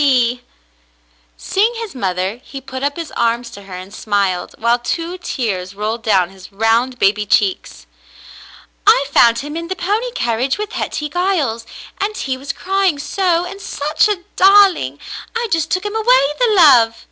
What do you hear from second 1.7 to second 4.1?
his mother, he put up his arms to her and